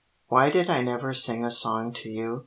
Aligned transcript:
Why 0.29 0.49
did 0.49 0.67
I 0.67 0.81
never 0.81 1.13
sing 1.13 1.45
a 1.45 1.51
song 1.51 1.93
to 1.93 2.09
you? 2.09 2.39